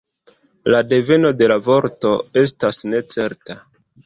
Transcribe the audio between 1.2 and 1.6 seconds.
de la